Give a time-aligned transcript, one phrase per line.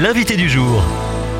[0.00, 0.82] l'invité du jour.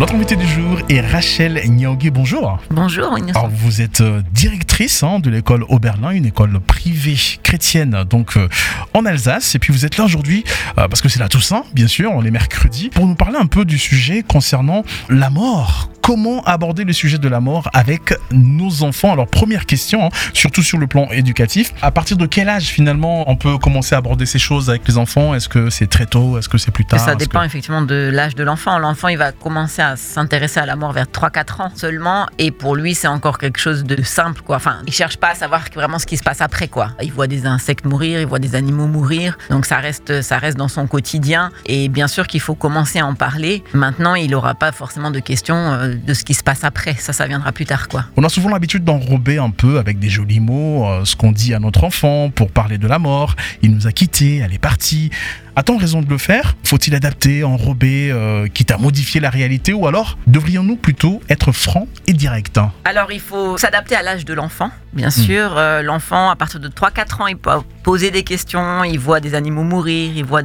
[0.00, 2.10] Notre invité du jour est Rachel Niaogue.
[2.12, 2.58] Bonjour.
[2.70, 3.38] Bonjour, Innocent.
[3.38, 8.48] Alors, vous êtes euh, directrice hein, de l'école Oberlin, une école privée chrétienne, donc euh,
[8.94, 9.54] en Alsace.
[9.54, 10.42] Et puis vous êtes là aujourd'hui
[10.78, 13.46] euh, parce que c'est la Toussaint, bien sûr, on est mercredi, pour nous parler un
[13.46, 15.90] peu du sujet concernant la mort.
[16.10, 20.60] Comment aborder le sujet de la mort avec nos enfants Alors première question, hein, surtout
[20.60, 24.26] sur le plan éducatif, à partir de quel âge finalement on peut commencer à aborder
[24.26, 25.34] ces choses avec les enfants?
[25.36, 26.36] Est-ce que c'est très tôt?
[26.36, 26.98] Est-ce que c'est plus tard?
[26.98, 28.76] Ça que- dépend effectivement de l'âge de l'enfant.
[28.80, 32.26] L'enfant, il va commencer à s'intéresser à la mort vers 3-4 ans seulement.
[32.38, 34.56] Et pour lui, c'est encore quelque chose de simple, quoi.
[34.56, 36.88] Enfin, il cherche pas à savoir vraiment ce qui se passe après, quoi.
[37.00, 39.38] Il voit des insectes mourir, il voit des animaux mourir.
[39.48, 41.52] Donc ça reste, ça reste dans son quotidien.
[41.66, 43.62] Et bien sûr qu'il faut commencer à en parler.
[43.74, 46.94] Maintenant, il n'aura pas forcément de questions euh, de ce qui se passe après.
[46.94, 48.04] Ça, ça viendra plus tard, quoi.
[48.16, 51.54] On a souvent l'habitude d'enrober un peu avec des jolis mots euh, ce qu'on dit
[51.54, 53.36] à notre enfant pour parler de la mort.
[53.62, 55.10] Il nous a quittés, elle est partie.
[55.56, 56.56] A-t-on raison de le faire?
[56.64, 59.72] Faut-il adapter, enrober, euh, quitte à modifier la réalité?
[59.72, 64.32] Ou alors devrions-nous plutôt être francs et directs Alors, il faut s'adapter à l'âge de
[64.32, 65.56] l'enfant, bien sûr.
[65.56, 67.50] Euh, l'enfant, à partir de 3-4 ans, il peut
[67.82, 70.42] poser des questions, il voit des animaux mourir, il, voit,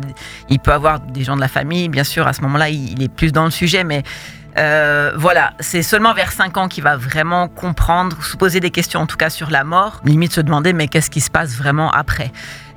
[0.49, 2.27] il peut avoir des gens de la famille, bien sûr.
[2.27, 4.03] À ce moment-là, il, il est plus dans le sujet, mais
[4.57, 9.01] euh, voilà, c'est seulement vers 5 ans qu'il va vraiment comprendre, se poser des questions,
[9.01, 11.91] en tout cas sur la mort, limite se demander, mais qu'est-ce qui se passe vraiment
[11.91, 12.31] après?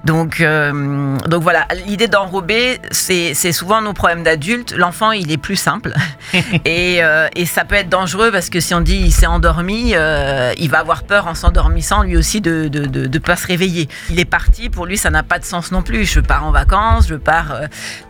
[0.05, 4.73] Donc, euh, donc voilà, l'idée d'enrober, c'est souvent nos problèmes d'adultes.
[4.77, 5.93] L'enfant, il est plus simple.
[6.65, 9.93] et, euh, et ça peut être dangereux parce que si on dit il s'est endormi,
[9.95, 13.47] euh, il va avoir peur en s'endormissant lui aussi de de, de, de pas se
[13.47, 13.89] réveiller.
[14.11, 16.05] Il est parti, pour lui, ça n'a pas de sens non plus.
[16.05, 17.61] Je pars en vacances, je pars.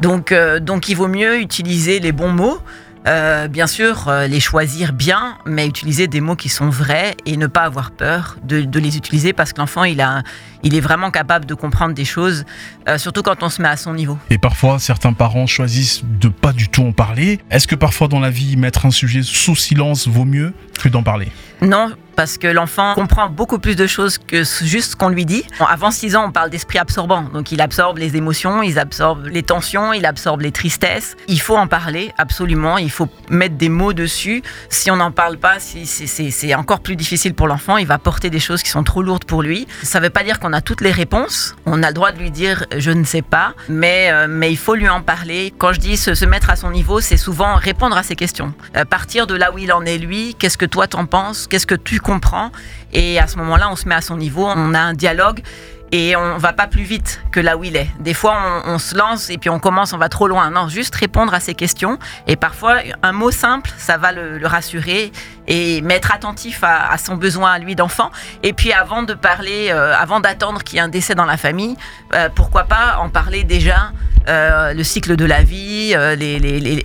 [0.00, 2.60] donc, donc il vaut mieux utiliser les bons mots.
[3.06, 7.36] Euh, bien sûr, euh, les choisir bien, mais utiliser des mots qui sont vrais et
[7.36, 10.22] ne pas avoir peur de, de les utiliser parce que l'enfant, il, a,
[10.62, 12.44] il est vraiment capable de comprendre des choses,
[12.88, 14.18] euh, surtout quand on se met à son niveau.
[14.30, 17.40] Et parfois, certains parents choisissent de pas du tout en parler.
[17.50, 21.02] Est-ce que parfois dans la vie, mettre un sujet sous silence vaut mieux que d'en
[21.02, 21.28] parler?
[21.62, 25.44] Non, parce que l'enfant comprend beaucoup plus de choses que juste ce qu'on lui dit.
[25.60, 27.22] Avant 6 ans, on parle d'esprit absorbant.
[27.22, 31.16] Donc, il absorbe les émotions, il absorbe les tensions, il absorbe les tristesses.
[31.28, 32.76] Il faut en parler, absolument.
[32.76, 34.42] Il faut mettre des mots dessus.
[34.68, 37.76] Si on n'en parle pas, c'est encore plus difficile pour l'enfant.
[37.76, 39.68] Il va porter des choses qui sont trop lourdes pour lui.
[39.84, 41.54] Ça ne veut pas dire qu'on a toutes les réponses.
[41.66, 44.58] On a le droit de lui dire je ne sais pas, mais, euh, mais il
[44.58, 45.54] faut lui en parler.
[45.56, 48.52] Quand je dis se, se mettre à son niveau, c'est souvent répondre à ses questions.
[48.76, 51.64] Euh, partir de là où il en est lui, qu'est-ce que toi t'en penses, qu'est-ce
[51.64, 52.50] que tu comprends,
[52.92, 55.42] et à ce moment-là, on se met à son niveau, on a un dialogue.
[55.90, 57.88] Et on va pas plus vite que là où il est.
[57.98, 60.50] Des fois, on, se lance et puis on commence, on va trop loin.
[60.50, 61.98] Non, juste répondre à ses questions.
[62.26, 65.12] Et parfois, un mot simple, ça va le, rassurer
[65.46, 68.10] et mettre attentif à, son besoin à lui d'enfant.
[68.42, 71.38] Et puis, avant de parler, euh, avant d'attendre qu'il y ait un décès dans la
[71.38, 71.76] famille,
[72.14, 73.92] euh, pourquoi pas en parler déjà
[74.28, 75.96] euh, le cycle de la vie,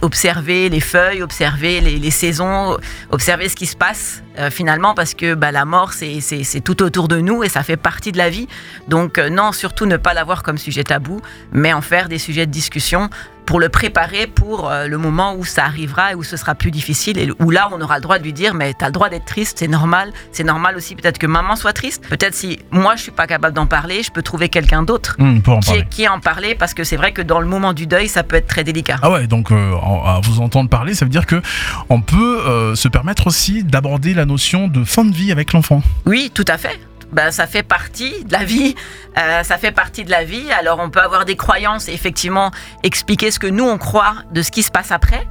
[0.02, 2.78] observer les feuilles, observer les saisons,
[3.12, 7.08] observer ce qui se passe euh, finalement, parce que bah, la mort, c'est- tout autour
[7.08, 8.48] de nous et ça fait partie de la vie.
[8.88, 11.22] Donc euh, non, surtout ne pas l'avoir comme sujet tabou,
[11.52, 13.10] mais en faire des sujets de discussion
[13.46, 16.72] pour le préparer pour euh, le moment où ça arrivera et où ce sera plus
[16.72, 18.94] difficile et où là on aura le droit de lui dire mais tu as le
[18.94, 22.60] droit d'être triste, c'est normal, c'est normal aussi peut-être que maman soit triste, peut-être si
[22.72, 25.90] moi je suis pas capable d'en parler, je peux trouver quelqu'un d'autre en qui, est-
[25.90, 28.36] qui en parler parce que c'est vrai que dans le moment du deuil ça peut
[28.38, 28.98] être très délicat.
[29.02, 29.74] Ah ouais, donc euh,
[30.06, 31.42] à vous entendre parler, ça veut dire que
[31.90, 35.82] on peut euh, se permettre aussi d'aborder la notion de fin de vie avec l'enfant.
[36.06, 36.80] Oui, tout à fait.
[37.14, 38.76] Ben, ça fait partie de la vie.
[39.18, 40.52] Euh, ça fait partie de la vie.
[40.52, 42.52] Alors, on peut avoir des croyances et effectivement
[42.82, 45.28] expliquer ce que nous, on croit de ce qui se passe après.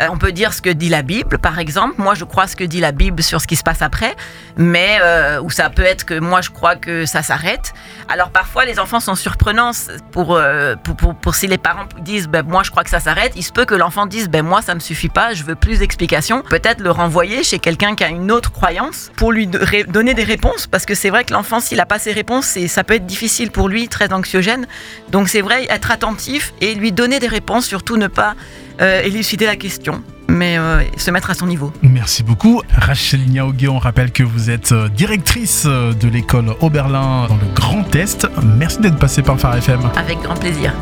[0.00, 1.94] Euh, on peut dire ce que dit la Bible, par exemple.
[1.98, 4.14] Moi, je crois ce que dit la Bible sur ce qui se passe après,
[4.56, 7.72] mais euh, ou ça peut être que moi, je crois que ça s'arrête.
[8.08, 9.72] Alors parfois, les enfants sont surprenants
[10.12, 13.00] pour, euh, pour, pour, pour si les parents disent, ben, moi, je crois que ça
[13.00, 13.32] s'arrête.
[13.36, 15.80] Il se peut que l'enfant dise, ben, moi, ça me suffit pas, je veux plus
[15.80, 16.42] d'explications.
[16.42, 20.66] Peut-être le renvoyer chez quelqu'un qui a une autre croyance pour lui donner des réponses,
[20.66, 23.50] parce que c'est vrai que l'enfant, s'il a pas ses réponses, ça peut être difficile
[23.50, 24.66] pour lui, très anxiogène.
[25.10, 28.34] Donc c'est vrai, être attentif et lui donner des réponses, surtout ne pas
[28.80, 31.72] euh, élucider la question, mais euh, se mettre à son niveau.
[31.82, 32.62] Merci beaucoup.
[32.74, 37.94] Rachel Niaogue, on rappelle que vous êtes euh, directrice de l'école Oberlin dans le Grand
[37.94, 38.26] Est.
[38.58, 39.80] Merci d'être passé par Phare FM.
[39.96, 40.72] Avec grand plaisir.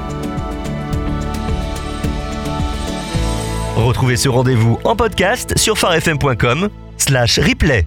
[3.77, 7.87] Retrouvez ce rendez-vous en podcast sur farfm.com slash replay.